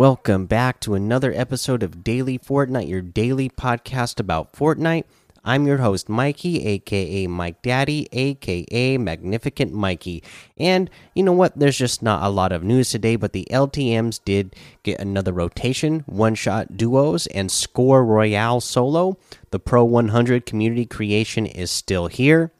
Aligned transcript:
Welcome 0.00 0.46
back 0.46 0.80
to 0.80 0.94
another 0.94 1.30
episode 1.34 1.82
of 1.82 2.02
Daily 2.02 2.38
Fortnite, 2.38 2.88
your 2.88 3.02
daily 3.02 3.50
podcast 3.50 4.18
about 4.18 4.54
Fortnite. 4.54 5.04
I'm 5.44 5.66
your 5.66 5.76
host, 5.76 6.08
Mikey, 6.08 6.64
aka 6.64 7.26
Mike 7.26 7.60
Daddy, 7.60 8.08
aka 8.10 8.96
Magnificent 8.96 9.74
Mikey. 9.74 10.22
And 10.56 10.88
you 11.14 11.22
know 11.22 11.34
what? 11.34 11.58
There's 11.58 11.76
just 11.76 12.02
not 12.02 12.22
a 12.22 12.30
lot 12.30 12.50
of 12.50 12.64
news 12.64 12.88
today, 12.88 13.16
but 13.16 13.34
the 13.34 13.46
LTMs 13.50 14.20
did 14.24 14.56
get 14.84 15.00
another 15.00 15.34
rotation 15.34 16.00
one 16.06 16.34
shot 16.34 16.78
duos 16.78 17.26
and 17.26 17.52
score 17.52 18.02
Royale 18.02 18.62
solo. 18.62 19.18
The 19.50 19.60
Pro 19.60 19.84
100 19.84 20.46
community 20.46 20.86
creation 20.86 21.44
is 21.44 21.70
still 21.70 22.06
here. 22.06 22.52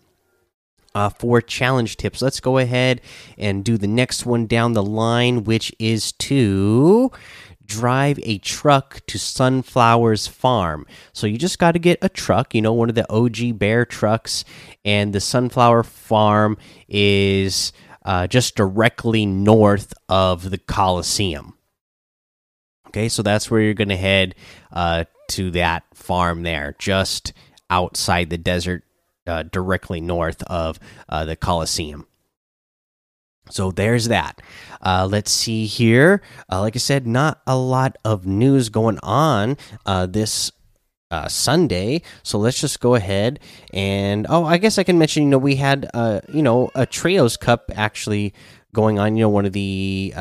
Uh, 0.95 1.09
for 1.09 1.41
challenge 1.41 1.97
tips, 1.97 2.21
let's 2.21 2.41
go 2.41 2.59
ahead 2.59 3.01
and 3.39 3.65
do 3.65 3.79
the 3.79 3.87
next 3.87 4.27
one 4.27 4.47
down 4.47 4.73
the 4.73 4.83
line, 4.83 5.45
which 5.45 5.73
is 5.79 6.11
to 6.13 7.13
drive 7.71 8.19
a 8.25 8.39
truck 8.39 9.01
to 9.07 9.17
Sunflower's 9.17 10.27
farm. 10.27 10.85
So 11.13 11.29
you 11.29 11.39
just 11.39 11.61
got 11.61 11.73
to 11.73 11.79
get 11.79 11.99
a 12.03 12.09
truck, 12.09 12.55
you 12.55 12.61
know, 12.61 12.73
one 12.73 12.89
of 12.89 12.97
the 12.97 13.11
OG 13.11 13.59
Bear 13.59 13.85
trucks, 13.85 14.45
and 14.85 15.13
the 15.13 15.21
Sunflower 15.21 15.85
farm 15.85 16.59
is 16.89 17.73
uh, 18.05 18.27
just 18.27 18.57
directly 18.57 19.25
north 19.25 19.95
of 20.09 20.51
the 20.51 20.59
Coliseum. 20.59 21.57
Okay, 22.89 23.09
so 23.09 23.23
that's 23.23 23.49
where 23.51 23.61
you're 23.61 23.75
going 23.75 23.89
to 23.89 23.97
head 23.97 24.35
uh, 24.73 25.05
to 25.29 25.53
that 25.53 25.85
farm 25.95 26.43
there, 26.43 26.75
just 26.81 27.33
outside 27.71 28.31
the 28.31 28.39
desert 28.39 28.83
uh, 29.31 29.45
directly 29.45 30.01
north 30.01 30.43
of 30.45 30.79
uh, 31.09 31.25
the 31.25 31.37
Coliseum. 31.37 32.07
So 33.49 33.71
there's 33.71 34.09
that. 34.09 34.41
Uh, 34.81 35.09
let's 35.11 35.31
see 35.31 35.67
here. 35.67 36.23
Uh, 36.51 36.61
like 36.61 36.77
I 36.77 36.79
said, 36.79 37.07
not 37.07 37.41
a 37.47 37.57
lot 37.57 37.97
of 38.05 38.27
news 38.27 38.69
going 38.69 38.99
on 39.03 39.57
uh, 39.87 40.07
this 40.07 40.53
uh, 41.11 41.27
Sunday. 41.29 42.03
So 42.23 42.39
let's 42.39 42.61
just 42.61 42.81
go 42.81 42.95
ahead 42.95 43.41
and 43.73 44.27
oh, 44.29 44.45
I 44.45 44.59
guess 44.59 44.79
I 44.79 44.85
can 44.85 44.99
mention. 44.99 45.25
You 45.25 45.31
know, 45.31 45.39
we 45.39 45.57
had 45.57 45.91
you 46.33 46.43
know 46.43 46.71
a 46.75 46.87
trios 46.87 47.37
cup 47.37 47.71
actually 47.75 48.35
going 48.73 48.99
on. 49.01 49.17
You 49.17 49.23
know, 49.23 49.31
one 49.31 49.47
of 49.47 49.53
the 49.53 50.13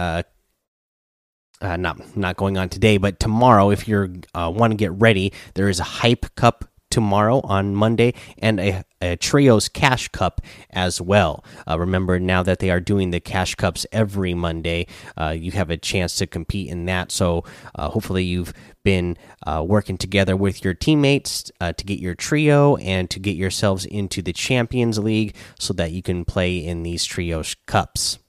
uh, 1.61 1.77
not 1.77 2.15
not 2.15 2.37
going 2.37 2.57
on 2.57 2.69
today, 2.69 2.97
but 2.97 3.19
tomorrow. 3.19 3.69
If 3.69 3.87
you're 3.87 4.09
uh, 4.33 4.51
want 4.53 4.71
to 4.71 4.77
get 4.77 4.91
ready, 4.93 5.33
there 5.55 5.69
is 5.69 5.79
a 5.79 5.83
hype 5.83 6.33
cup 6.35 6.65
tomorrow 6.99 7.39
on 7.45 7.73
Monday 7.73 8.13
and 8.39 8.59
a, 8.59 8.83
a 9.01 9.15
Trios 9.15 9.69
Cash 9.69 10.09
Cup 10.09 10.41
as 10.69 10.99
well. 10.99 11.45
Uh, 11.65 11.79
remember, 11.79 12.19
now 12.19 12.43
that 12.43 12.59
they 12.59 12.69
are 12.69 12.81
doing 12.81 13.11
the 13.11 13.21
Cash 13.21 13.55
Cups 13.55 13.85
every 13.93 14.33
Monday, 14.33 14.85
uh, 15.15 15.29
you 15.29 15.51
have 15.51 15.69
a 15.69 15.77
chance 15.77 16.17
to 16.17 16.27
compete 16.27 16.69
in 16.69 16.85
that. 16.87 17.09
So 17.13 17.45
uh, 17.73 17.89
hopefully, 17.89 18.25
you've 18.25 18.53
been 18.83 19.15
uh, 19.47 19.63
working 19.65 19.97
together 19.97 20.35
with 20.35 20.61
your 20.61 20.73
teammates 20.73 21.49
uh, 21.61 21.71
to 21.71 21.85
get 21.85 21.99
your 21.99 22.15
trio 22.15 22.75
and 22.75 23.09
to 23.09 23.19
get 23.19 23.37
yourselves 23.37 23.85
into 23.85 24.21
the 24.21 24.33
Champions 24.33 24.99
League 24.99 25.35
so 25.57 25.73
that 25.73 25.91
you 25.93 26.01
can 26.01 26.25
play 26.25 26.57
in 26.57 26.83
these 26.83 27.05
Trios 27.05 27.55
Cups. 27.65 28.19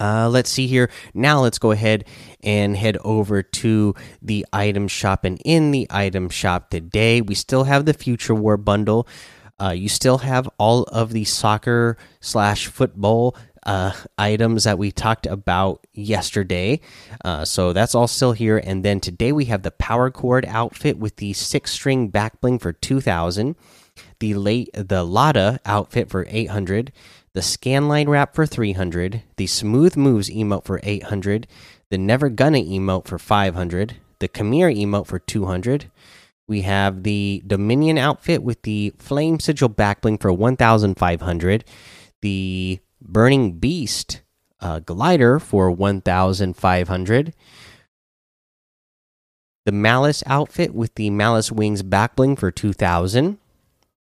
Uh, 0.00 0.28
let's 0.28 0.48
see 0.48 0.66
here. 0.66 0.90
Now 1.12 1.40
let's 1.40 1.58
go 1.58 1.70
ahead 1.70 2.04
and 2.42 2.76
head 2.76 2.96
over 3.04 3.42
to 3.42 3.94
the 4.22 4.46
item 4.52 4.88
shop. 4.88 5.24
And 5.24 5.40
in 5.44 5.70
the 5.70 5.86
item 5.90 6.30
shop 6.30 6.70
today, 6.70 7.20
we 7.20 7.34
still 7.34 7.64
have 7.64 7.84
the 7.84 7.92
Future 7.92 8.34
War 8.34 8.56
bundle. 8.56 9.06
Uh, 9.60 9.72
you 9.72 9.90
still 9.90 10.18
have 10.18 10.48
all 10.58 10.84
of 10.84 11.12
the 11.12 11.24
soccer 11.24 11.98
slash 12.20 12.66
football 12.66 13.36
uh, 13.66 13.92
items 14.16 14.64
that 14.64 14.78
we 14.78 14.90
talked 14.90 15.26
about 15.26 15.86
yesterday. 15.92 16.80
Uh, 17.24 17.44
so 17.44 17.74
that's 17.74 17.94
all 17.94 18.08
still 18.08 18.32
here. 18.32 18.58
And 18.58 18.82
then 18.82 19.00
today 19.00 19.32
we 19.32 19.46
have 19.46 19.62
the 19.62 19.70
Power 19.70 20.10
Chord 20.10 20.46
outfit 20.46 20.98
with 20.98 21.16
the 21.16 21.34
six 21.34 21.72
string 21.72 22.08
back 22.08 22.40
bling 22.40 22.58
for 22.58 22.72
2000, 22.72 23.54
the 24.18 24.34
late 24.34 24.70
the 24.72 25.04
Lada 25.04 25.60
outfit 25.66 26.08
for 26.08 26.24
800 26.28 26.90
the 27.34 27.40
Scanline 27.40 28.08
wrap 28.08 28.34
for 28.34 28.44
300, 28.44 29.22
the 29.36 29.46
Smooth 29.46 29.96
Moves 29.96 30.28
emote 30.30 30.64
for 30.64 30.80
800, 30.82 31.46
the 31.88 31.98
Never 31.98 32.28
Gonna 32.28 32.58
emote 32.58 33.06
for 33.06 33.18
500, 33.18 33.96
the 34.18 34.28
Khmer 34.28 34.76
emote 34.76 35.06
for 35.06 35.20
200. 35.20 35.90
We 36.48 36.62
have 36.62 37.04
the 37.04 37.42
Dominion 37.46 37.98
outfit 37.98 38.42
with 38.42 38.62
the 38.62 38.92
Flame 38.98 39.38
Sigil 39.38 39.68
backbling 39.68 40.20
for 40.20 40.32
1500, 40.32 41.64
the 42.20 42.80
Burning 43.00 43.52
Beast 43.52 44.22
uh, 44.60 44.80
glider 44.80 45.38
for 45.38 45.70
1500, 45.70 47.34
the 49.66 49.72
Malice 49.72 50.24
outfit 50.26 50.74
with 50.74 50.96
the 50.96 51.10
Malice 51.10 51.52
Wings 51.52 51.84
backbling 51.84 52.36
for 52.36 52.50
2000, 52.50 53.38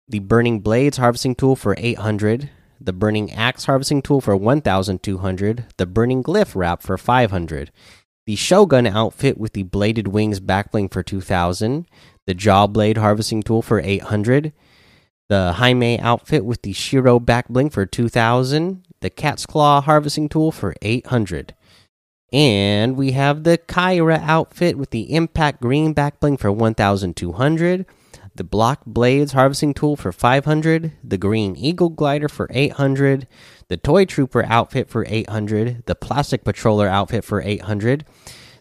the 0.07 0.19
Burning 0.19 0.61
Blades 0.61 0.95
harvesting 0.95 1.35
tool 1.35 1.57
for 1.57 1.75
800 1.77 2.49
the 2.85 2.93
Burning 2.93 3.31
Axe 3.31 3.65
harvesting 3.65 4.01
tool 4.01 4.21
for 4.21 4.35
1200, 4.35 5.65
the 5.77 5.85
Burning 5.85 6.23
Glyph 6.23 6.55
wrap 6.55 6.81
for 6.81 6.97
500, 6.97 7.71
the 8.25 8.35
Shogun 8.35 8.87
outfit 8.87 9.37
with 9.37 9.53
the 9.53 9.63
Bladed 9.63 10.07
Wings 10.07 10.39
backbling 10.39 10.91
for 10.91 11.03
2000, 11.03 11.87
the 12.27 12.33
Jaw 12.33 12.67
Blade 12.67 12.97
harvesting 12.97 13.43
tool 13.43 13.61
for 13.61 13.79
800, 13.79 14.53
the 15.29 15.53
Jaime 15.53 15.99
outfit 15.99 16.45
with 16.45 16.61
the 16.61 16.73
Shiro 16.73 17.19
backbling 17.19 17.71
for 17.71 17.85
2000, 17.85 18.83
the 19.01 19.09
Cat's 19.09 19.45
Claw 19.45 19.81
harvesting 19.81 20.29
tool 20.29 20.51
for 20.51 20.75
800. 20.81 21.55
And 22.33 22.95
we 22.95 23.11
have 23.11 23.43
the 23.43 23.57
Kyra 23.57 24.21
outfit 24.21 24.77
with 24.77 24.91
the 24.91 25.13
Impact 25.13 25.61
Green 25.61 25.93
backbling 25.93 26.39
for 26.39 26.51
1200 26.51 27.85
the 28.35 28.43
Block 28.43 28.81
Blades 28.85 29.33
harvesting 29.33 29.73
tool 29.73 29.95
for 29.95 30.11
500, 30.11 30.93
the 31.03 31.17
Green 31.17 31.55
Eagle 31.55 31.89
glider 31.89 32.29
for 32.29 32.47
800, 32.51 33.27
the 33.67 33.77
Toy 33.77 34.05
Trooper 34.05 34.43
outfit 34.45 34.89
for 34.89 35.05
800, 35.07 35.85
the 35.85 35.95
Plastic 35.95 36.43
Patroller 36.43 36.87
outfit 36.87 37.23
for 37.23 37.41
800, 37.41 38.05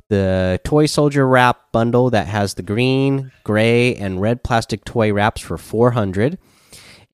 the 0.08 0.60
Toy 0.64 0.86
Soldier 0.86 1.26
wrap 1.26 1.70
bundle 1.72 2.10
that 2.10 2.26
has 2.26 2.54
the 2.54 2.62
green, 2.62 3.30
gray, 3.44 3.94
and 3.94 4.20
red 4.20 4.42
plastic 4.42 4.84
toy 4.84 5.12
wraps 5.12 5.40
for 5.40 5.56
400 5.56 6.36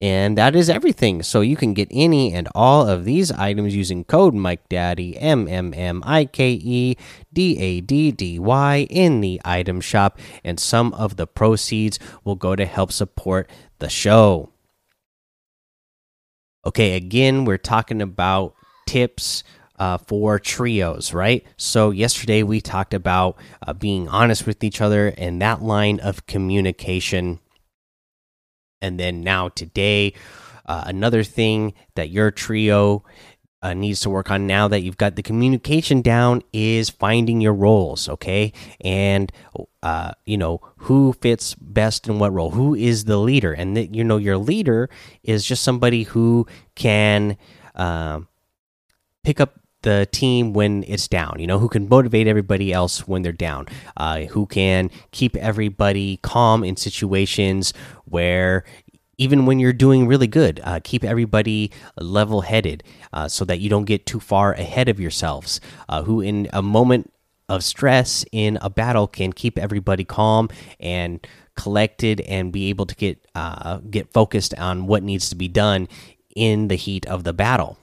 and 0.01 0.37
that 0.37 0.55
is 0.55 0.69
everything. 0.69 1.23
So 1.23 1.41
you 1.41 1.57
can 1.57 1.73
get 1.75 1.89
any 1.91 2.33
and 2.33 2.49
all 2.55 2.87
of 2.89 3.05
these 3.05 3.33
items 3.33 3.75
using 3.75 4.05
code 4.05 4.35
Mike 4.35 4.69
Daddy 4.69 5.17
M 5.17 5.49
M 5.49 5.73
M 5.75 6.03
I 6.05 6.27
K 6.27 6.53
E 6.53 6.97
D 7.33 7.59
A 7.59 7.81
D 7.81 8.13
D 8.13 8.39
Y 8.39 8.87
in 8.91 9.21
the 9.21 9.41
item 9.45 9.81
shop, 9.81 10.19
and 10.45 10.61
some 10.61 10.93
of 10.95 11.17
the 11.17 11.27
proceeds 11.27 11.99
will 12.25 12.37
go 12.37 12.55
to 12.55 12.67
help 12.67 12.93
support 12.93 13.49
the 13.79 13.89
show. 13.89 14.51
Okay, 16.65 16.97
again, 16.97 17.45
we're 17.45 17.59
talking 17.59 18.03
about 18.03 18.55
tips 18.87 19.45
uh, 19.79 19.99
for 19.99 20.39
trios, 20.39 21.13
right? 21.13 21.47
So, 21.57 21.91
yesterday 21.91 22.43
we 22.43 22.61
talked 22.61 22.93
about 22.93 23.37
uh, 23.67 23.73
being 23.73 24.09
honest 24.09 24.47
with 24.47 24.65
each 24.65 24.81
other 24.81 25.15
and 25.17 25.41
that 25.41 25.63
line 25.63 26.01
of 26.01 26.27
communication 26.27 27.39
and 28.87 28.99
then 29.01 29.21
now 29.21 29.49
today, 29.49 30.15
uh, 30.65 30.85
another 30.87 31.23
thing 31.23 31.75
that 31.97 32.11
your 32.11 32.31
trio 32.31 33.05
uh, 33.63 33.75
needs 33.75 34.01
to 34.01 34.11
work 34.11 34.31
on 34.31 34.47
now 34.47 34.69
that 34.69 34.83
you've 34.83 34.97
got 34.97 35.17
the 35.17 35.23
communication 35.23 36.03
down 36.03 36.43
is 36.53 36.89
finding 36.89 37.41
your 37.41 37.55
roles, 37.55 38.09
okay? 38.09 38.53
And 38.81 39.33
uh, 39.83 40.13
you 40.25 40.39
know 40.39 40.61
who 40.77 41.15
fits 41.15 41.55
best 41.55 42.07
in 42.07 42.19
what 42.19 42.33
role, 42.33 42.51
who 42.51 42.75
is 42.75 43.05
the 43.05 43.17
leader, 43.19 43.53
and 43.53 43.77
that 43.77 43.95
you 43.95 44.05
know 44.05 44.19
your 44.19 44.39
leader 44.39 44.89
is 45.23 45.45
just 45.45 45.63
somebody 45.63 46.05
who 46.05 46.47
can 46.77 47.37
uh, 47.75 48.21
pick 49.25 49.41
up 49.41 49.59
the 49.87 50.09
team 50.11 50.53
when 50.53 50.85
it's 50.89 51.07
down. 51.07 51.37
You 51.39 51.47
know, 51.47 51.61
who 51.61 51.69
can 51.69 51.89
motivate 51.89 52.27
everybody 52.27 52.73
else 52.73 53.07
when 53.07 53.23
they're 53.23 53.31
down. 53.31 53.69
Uh, 53.97 54.23
who 54.23 54.45
can 54.47 54.91
keep 55.13 55.37
everybody 55.37 56.19
calm 56.23 56.65
in 56.65 56.77
situations 56.77 57.73
where 58.05 58.65
even 59.17 59.47
when 59.47 59.61
you're 59.61 59.73
doing 59.73 60.09
really 60.09 60.27
good, 60.27 60.61
uh, 60.65 60.81
keep 60.83 61.05
everybody 61.05 61.71
level 61.97 62.41
headed 62.41 62.83
uh, 63.13 63.29
so 63.29 63.45
that 63.45 63.61
you 63.61 63.71
don't 63.71 63.85
get 63.85 64.07
too 64.07 64.19
far 64.19 64.53
ahead 64.55 64.89
of 64.89 64.99
yourselves. 64.99 65.61
Uh, 65.89 66.03
who, 66.03 66.21
in 66.21 66.49
a 66.53 66.61
moment 66.61 67.13
of 67.49 67.63
stress 67.63 68.25
in 68.33 68.59
a 68.61 68.69
battle, 68.69 69.07
can 69.07 69.33
keep 69.33 69.57
everybody 69.57 70.05
calm 70.05 70.49
and 70.81 71.25
collected 71.55 72.21
and 72.23 72.53
be 72.53 72.71
able 72.71 72.87
to 72.87 72.97
get 72.97 73.25
uh, 73.37 73.79
get 73.89 74.13
focused 74.13 74.53
on 74.59 74.89
what 74.89 75.05
needs 75.05 75.31
to 75.31 75.37
be 75.37 75.47
done 75.47 75.87
in 76.35 76.67
the 76.67 76.75
heat 76.75 77.07
of 77.07 77.23
the 77.23 77.33
battle. 77.33 77.79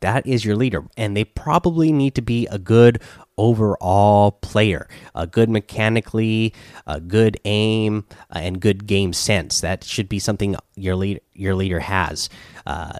That 0.00 0.26
is 0.26 0.44
your 0.44 0.56
leader, 0.56 0.84
and 0.96 1.16
they 1.16 1.24
probably 1.24 1.92
need 1.92 2.14
to 2.14 2.22
be 2.22 2.46
a 2.46 2.58
good 2.58 3.02
overall 3.36 4.32
player, 4.32 4.88
a 5.14 5.26
good 5.26 5.48
mechanically, 5.48 6.54
a 6.86 7.00
good 7.00 7.38
aim, 7.44 8.04
uh, 8.34 8.38
and 8.38 8.60
good 8.60 8.86
game 8.86 9.12
sense. 9.12 9.60
That 9.60 9.82
should 9.84 10.08
be 10.08 10.18
something 10.18 10.56
your 10.76 10.96
lead 10.96 11.20
your 11.32 11.54
leader 11.54 11.80
has. 11.80 12.28
Uh, 12.66 12.98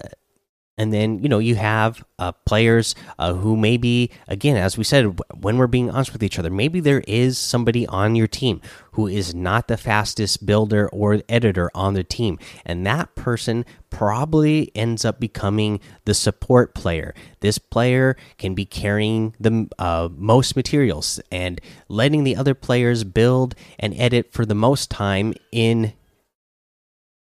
and 0.81 0.93
then 0.95 1.19
you 1.23 1.29
know 1.29 1.39
you 1.39 1.57
have 1.57 2.03
uh, 2.19 2.33
players 2.47 2.95
uh, 3.19 3.35
who 3.35 3.55
maybe 3.57 4.11
again 4.29 4.57
as 4.57 4.79
we 4.79 4.85
said 4.85 5.21
when 5.41 5.59
we're 5.59 5.67
being 5.67 5.91
honest 5.91 6.13
with 6.13 6.23
each 6.23 6.39
other 6.39 6.49
maybe 6.49 6.81
there 6.81 7.03
is 7.07 7.37
somebody 7.37 7.87
on 7.87 8.17
your 8.17 8.27
team 8.27 8.61
who 8.93 9.07
is 9.07 9.35
not 9.35 9.69
the 9.69 9.77
fastest 9.77 10.45
builder 10.45 10.89
or 10.89 11.23
editor 11.29 11.71
on 11.75 11.95
the 11.95 12.05
team. 12.05 12.39
And 12.67 12.85
that 12.87 13.15
person 13.15 13.65
probably 13.89 14.71
ends 14.75 15.05
up 15.05 15.21
becoming 15.21 15.81
the 16.05 16.15
support 16.15 16.75
player. 16.75 17.15
This 17.41 17.59
player 17.59 18.17
can 18.39 18.55
be 18.55 18.65
carrying 18.65 19.35
the 19.39 19.69
uh, 19.79 20.09
most 20.13 20.57
materials 20.57 21.21
and 21.31 21.61
letting 21.89 22.25
the 22.25 22.37
other 22.37 22.55
players 22.55 23.05
build 23.05 23.55
and 23.79 23.95
edit 23.95 24.33
for 24.33 24.45
the 24.45 24.55
most 24.55 24.91
time 24.91 25.35
in 25.53 25.93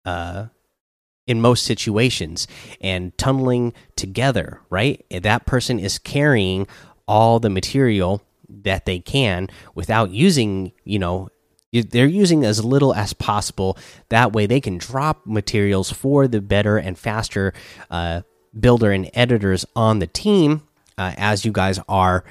uh 0.05 0.47
in 1.25 1.41
most 1.41 1.63
situations 1.63 2.47
and 2.81 3.17
tunneling 3.17 3.73
together, 3.95 4.59
right? 4.69 5.05
That 5.09 5.45
person 5.45 5.79
is 5.79 5.97
carrying 5.99 6.67
all 7.07 7.39
the 7.39 7.49
material 7.49 8.21
that 8.49 8.85
they 8.85 8.99
can 8.99 9.49
without 9.73 10.11
using, 10.11 10.73
you 10.83 10.99
know, 10.99 11.29
they're 11.71 12.05
using 12.05 12.45
as 12.45 12.63
little 12.63 12.93
as 12.93 13.13
possible. 13.13 13.77
That 14.09 14.33
way 14.33 14.45
they 14.45 14.61
can 14.61 14.77
drop 14.77 15.25
materials 15.25 15.91
for 15.91 16.27
the 16.27 16.41
better 16.41 16.77
and 16.77 16.97
faster 16.97 17.53
uh, 17.89 18.21
builder 18.57 18.91
and 18.91 19.09
editors 19.13 19.65
on 19.75 19.99
the 19.99 20.07
team 20.07 20.67
uh, 20.97 21.13
as 21.17 21.45
you 21.45 21.51
guys 21.51 21.79
are 21.89 22.23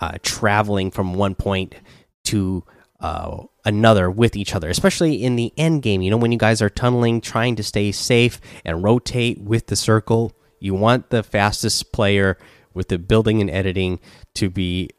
uh, 0.00 0.18
traveling 0.22 0.90
from 0.90 1.14
one 1.14 1.36
point 1.36 1.76
to 2.24 2.64
uh, 3.00 3.44
another 3.64 4.10
with 4.10 4.36
each 4.36 4.54
other, 4.54 4.68
especially 4.68 5.22
in 5.22 5.36
the 5.36 5.52
end 5.56 5.82
game. 5.82 6.02
You 6.02 6.10
know, 6.10 6.16
when 6.16 6.32
you 6.32 6.38
guys 6.38 6.62
are 6.62 6.70
tunneling, 6.70 7.20
trying 7.20 7.56
to 7.56 7.62
stay 7.62 7.92
safe 7.92 8.40
and 8.64 8.82
rotate 8.82 9.40
with 9.40 9.66
the 9.66 9.76
circle, 9.76 10.32
you 10.58 10.74
want 10.74 11.10
the 11.10 11.22
fastest 11.22 11.92
player 11.92 12.38
with 12.74 12.88
the 12.88 12.98
building 12.98 13.40
and 13.40 13.50
editing 13.50 14.00
to 14.34 14.48
be 14.50 14.90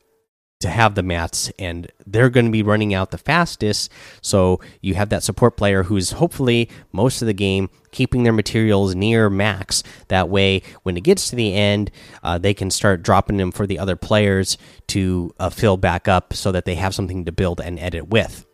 to 0.60 0.70
have 0.70 0.96
the 0.96 1.04
mats 1.04 1.52
and 1.60 1.92
they're 2.08 2.30
going 2.30 2.46
to 2.46 2.52
be 2.52 2.64
running 2.64 2.94
out 2.94 3.12
the 3.12 3.18
fastest. 3.18 3.92
So 4.22 4.62
you 4.80 4.96
have 4.96 5.10
that 5.10 5.22
support 5.22 5.58
player 5.58 5.84
who's 5.84 6.12
hopefully 6.12 6.70
most 6.94 7.22
of 7.22 7.26
the 7.26 7.34
game 7.34 7.70
keeping 7.92 8.24
their 8.24 8.32
materials 8.32 8.96
near 8.96 9.30
max. 9.30 9.84
That 10.08 10.30
way 10.30 10.62
when 10.84 10.96
it 10.96 11.02
gets 11.02 11.30
to 11.30 11.36
the 11.36 11.54
end 11.54 11.92
uh, 12.24 12.38
they 12.38 12.54
can 12.54 12.72
start 12.72 13.04
dropping 13.04 13.36
them 13.36 13.52
for 13.52 13.68
the 13.68 13.78
other 13.78 13.98
players 13.98 14.58
to 14.88 15.36
uh, 15.38 15.50
fill 15.50 15.76
back 15.76 16.08
up 16.08 16.34
so 16.34 16.54
that 16.54 16.64
they 16.64 16.76
have 16.76 16.96
something 16.96 17.26
to 17.26 17.34
build 17.34 17.60
and 17.60 17.78
edit 17.78 18.08
with 18.08 18.46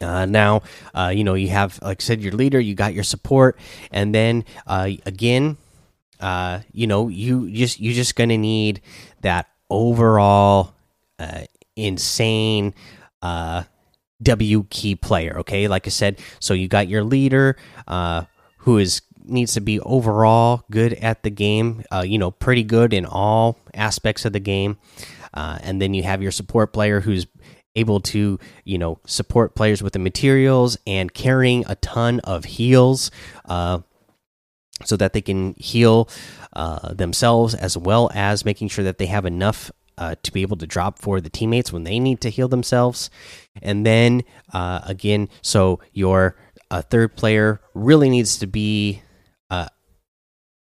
uh, 0.00 0.26
now, 0.26 0.62
uh, 0.94 1.10
you 1.14 1.24
know, 1.24 1.34
you 1.34 1.48
have, 1.48 1.78
like 1.80 2.02
I 2.02 2.04
said, 2.04 2.20
your 2.20 2.32
leader, 2.32 2.60
you 2.60 2.74
got 2.74 2.92
your 2.92 3.04
support, 3.04 3.58
and 3.90 4.14
then 4.14 4.44
uh, 4.66 4.90
again, 5.06 5.56
uh, 6.20 6.60
you 6.72 6.86
know, 6.86 7.08
you 7.08 7.50
just 7.50 7.80
you're 7.80 7.94
just 7.94 8.14
gonna 8.14 8.36
need 8.36 8.82
that 9.22 9.48
overall 9.70 10.74
uh, 11.18 11.42
insane 11.76 12.74
uh, 13.22 13.62
W 14.22 14.66
key 14.68 14.96
player. 14.96 15.38
Okay, 15.40 15.66
like 15.66 15.86
I 15.86 15.90
said, 15.90 16.20
so 16.40 16.52
you 16.52 16.68
got 16.68 16.88
your 16.88 17.02
leader 17.02 17.56
who 18.58 18.78
is 18.78 19.00
needs 19.24 19.54
to 19.54 19.60
be 19.60 19.80
overall 19.80 20.64
good 20.70 20.92
at 20.94 21.22
the 21.22 21.30
game. 21.30 21.84
You 22.04 22.18
know, 22.18 22.30
pretty 22.30 22.64
good 22.64 22.92
in 22.92 23.06
all 23.06 23.58
aspects 23.72 24.24
of 24.26 24.32
the 24.34 24.40
game. 24.40 24.76
And 25.32 25.80
then 25.80 25.94
you 25.94 26.02
have 26.02 26.22
your 26.22 26.32
support 26.32 26.72
player 26.72 27.00
who's 27.00 27.26
able 27.76 28.00
to 28.00 28.38
you 28.64 28.78
know 28.78 28.98
support 29.06 29.54
players 29.54 29.82
with 29.82 29.92
the 29.92 29.98
materials 29.98 30.76
and 30.86 31.14
carrying 31.14 31.64
a 31.68 31.76
ton 31.76 32.20
of 32.20 32.44
heals 32.44 33.10
uh, 33.44 33.78
so 34.84 34.96
that 34.96 35.12
they 35.12 35.20
can 35.20 35.54
heal 35.54 36.08
uh, 36.54 36.92
themselves 36.92 37.54
as 37.54 37.76
well 37.76 38.10
as 38.14 38.44
making 38.44 38.68
sure 38.68 38.84
that 38.84 38.98
they 38.98 39.06
have 39.06 39.24
enough 39.24 39.70
uh, 39.98 40.14
to 40.22 40.32
be 40.32 40.42
able 40.42 40.56
to 40.56 40.66
drop 40.66 40.98
for 40.98 41.20
the 41.20 41.30
teammates 41.30 41.72
when 41.72 41.84
they 41.84 41.98
need 41.98 42.20
to 42.20 42.28
heal 42.28 42.48
themselves. 42.48 43.08
And 43.62 43.86
then 43.86 44.24
uh, 44.52 44.80
again 44.84 45.28
so 45.42 45.80
your 45.92 46.36
uh, 46.70 46.82
third 46.82 47.16
player 47.16 47.60
really 47.74 48.10
needs 48.10 48.38
to 48.38 48.46
be 48.46 49.02
uh, 49.50 49.68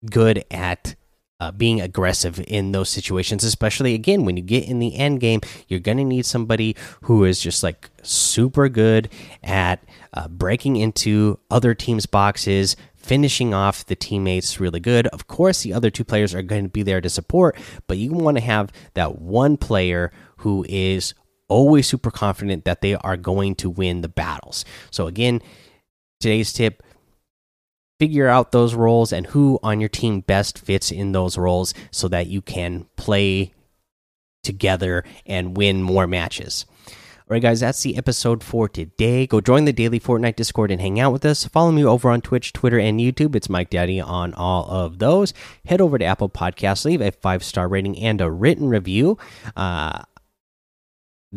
good 0.10 0.46
at 0.52 0.96
uh, 1.46 1.52
being 1.52 1.80
aggressive 1.80 2.44
in 2.48 2.72
those 2.72 2.90
situations, 2.90 3.44
especially 3.44 3.94
again 3.94 4.26
when 4.26 4.36
you 4.36 4.42
get 4.42 4.68
in 4.68 4.80
the 4.80 4.96
end 4.96 5.20
game, 5.20 5.42
you're 5.68 5.80
going 5.80 5.98
to 5.98 6.04
need 6.04 6.26
somebody 6.26 6.76
who 7.02 7.24
is 7.24 7.40
just 7.40 7.62
like 7.62 7.92
super 8.02 8.68
good 8.68 9.10
at 9.44 9.84
uh, 10.14 10.28
breaking 10.28 10.76
into 10.76 11.40
other 11.52 11.76
teams' 11.76 12.08
boxes, 12.08 12.76
finishing 12.96 13.54
off 13.54 13.86
the 13.86 13.96
teammates 13.96 14.60
really 14.60 14.80
good. 14.80 15.06
Of 15.08 15.28
course, 15.28 15.62
the 15.62 15.74
other 15.74 15.92
two 15.92 16.04
players 16.04 16.34
are 16.34 16.42
going 16.42 16.64
to 16.64 16.70
be 16.70 16.82
there 16.82 17.02
to 17.02 17.10
support, 17.10 17.56
but 17.86 18.00
you 18.00 18.12
want 18.12 18.38
to 18.38 18.44
have 18.44 18.72
that 18.96 19.20
one 19.20 19.56
player 19.56 20.12
who 20.38 20.66
is 20.68 21.14
always 21.48 21.88
super 21.88 22.10
confident 22.10 22.66
that 22.66 22.82
they 22.82 22.96
are 22.96 23.18
going 23.18 23.54
to 23.54 23.70
win 23.70 24.02
the 24.02 24.10
battles. 24.10 24.66
So, 24.90 25.06
again, 25.06 25.44
today's 26.20 26.52
tip 26.52 26.82
figure 28.00 28.28
out 28.28 28.52
those 28.52 28.74
roles 28.74 29.14
and 29.14 29.28
who 29.28 29.60
on 29.64 29.80
your 29.80 29.90
team 29.90 30.22
best 30.22 30.60
fits 30.60 30.92
in 30.92 31.12
those 31.12 31.38
roles 31.38 31.74
so 31.92 32.08
that 32.08 32.28
you 32.28 32.42
can 32.42 32.86
play 32.96 33.54
together 34.44 35.04
and 35.26 35.58
win 35.58 35.82
more 35.82 36.08
matches. 36.08 36.66
All 37.28 37.34
right, 37.34 37.42
guys, 37.42 37.60
that's 37.60 37.82
the 37.82 37.98
episode 37.98 38.44
for 38.44 38.70
today. 38.70 39.26
Go 39.26 39.42
join 39.42 39.66
the 39.66 39.74
daily 39.74 40.00
Fortnite 40.00 40.36
Discord 40.36 40.70
and 40.70 40.80
hang 40.80 41.00
out 41.00 41.12
with 41.12 41.26
us. 41.26 41.46
Follow 41.46 41.72
me 41.72 41.84
over 41.84 42.12
on 42.12 42.22
Twitch, 42.22 42.54
Twitter, 42.54 42.78
and 42.78 43.00
YouTube. 43.00 43.36
It's 43.36 43.50
Mike 43.50 43.72
Daddy 43.72 44.00
on 44.00 44.36
all 44.36 44.70
of 44.70 45.00
those. 45.00 45.34
Head 45.66 45.82
over 45.82 45.98
to 45.98 46.06
Apple 46.06 46.30
Podcasts, 46.30 46.86
leave 46.86 47.02
a 47.02 47.12
five 47.12 47.44
star 47.44 47.68
rating 47.68 47.98
and 47.98 48.22
a 48.22 48.30
written 48.30 48.70
review. 48.70 49.18
Uh, 49.56 50.04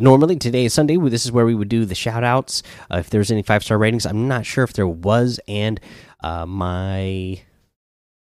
normally 0.01 0.37
today 0.37 0.65
is 0.65 0.73
sunday 0.73 0.97
this 0.97 1.25
is 1.25 1.33
where 1.33 1.47
we 1.47 1.55
would 1.55 1.69
do 1.69 1.85
the 1.85 1.95
shout 1.95 2.25
outs 2.25 2.63
uh, 2.91 2.99
if 2.99 3.11
there's 3.11 3.31
any 3.31 3.43
five 3.43 3.65
star 3.65 3.77
ratings 3.77 4.07
i'm 4.07 4.29
not 4.29 4.47
sure 4.47 4.65
if 4.65 4.73
there 4.73 4.87
was 4.87 5.41
and 5.49 5.81
uh, 6.23 6.47
my 6.47 7.41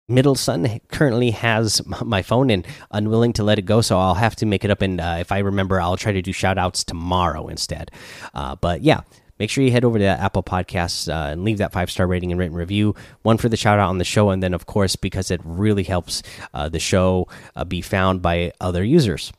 middle 0.10 0.36
son 0.36 0.80
currently 0.90 1.32
has 1.32 1.82
my 2.04 2.22
phone 2.22 2.50
and 2.50 2.68
unwilling 2.92 3.32
to 3.32 3.44
let 3.44 3.58
it 3.58 3.64
go 3.64 3.82
so 3.82 3.98
i'll 3.98 4.14
have 4.14 4.36
to 4.36 4.46
make 4.46 4.66
it 4.66 4.72
up 4.72 4.82
and 4.82 5.00
uh, 5.00 5.18
if 5.20 5.32
i 5.32 5.40
remember 5.40 5.80
i'll 5.80 5.98
try 5.98 6.12
to 6.12 6.22
do 6.22 6.34
shout 6.34 6.58
outs 6.58 6.84
tomorrow 6.84 7.48
instead. 7.48 7.90
Uh, 8.34 8.56
but 8.56 8.82
yeah 8.82 9.02
make 9.40 9.50
sure 9.50 9.64
you 9.64 9.72
head 9.72 9.86
over 9.86 9.98
to 9.98 10.06
apple 10.06 10.44
podcasts 10.44 11.12
uh, 11.12 11.32
and 11.32 11.44
leave 11.44 11.58
that 11.58 11.72
five 11.72 11.90
star 11.90 12.06
rating 12.06 12.32
and 12.32 12.40
written 12.40 12.56
review. 12.56 12.96
One 13.24 13.38
for 13.38 13.50
the 13.50 13.58
shout 13.58 13.80
out 13.80 13.90
on 13.90 13.98
the 13.98 14.04
show 14.04 14.30
and 14.30 14.44
then 14.44 14.54
of 14.54 14.66
course 14.66 14.96
because 14.96 15.32
it 15.32 15.42
really 15.44 15.84
helps 15.84 16.22
uh, 16.54 16.70
the 16.70 16.80
show 16.80 17.28
uh, 17.56 17.64
be 17.64 17.82
found 17.82 18.22
by 18.22 18.52
other 18.60 18.84
users. 18.84 19.32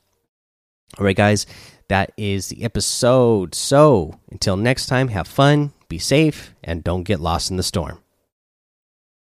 All 0.99 1.05
right 1.05 1.17
guys 1.17 1.47
that 1.89 2.13
is 2.17 2.49
the 2.49 2.65
episode. 2.65 3.55
So 3.55 4.19
until 4.31 4.57
next 4.57 4.87
time 4.87 5.09
have 5.09 5.29
fun 5.29 5.73
be 5.89 5.99
safe 5.99 6.55
and 6.63 6.83
don't 6.83 7.05
get 7.05 7.21
lost 7.21 7.51
in 7.51 7.57
the 7.57 7.63
storm 7.63 8.04